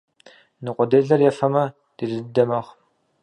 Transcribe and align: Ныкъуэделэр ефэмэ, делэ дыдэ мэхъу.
Ныкъуэделэр 0.63 1.21
ефэмэ, 1.29 1.63
делэ 1.97 2.17
дыдэ 2.23 2.43
мэхъу. 2.49 2.75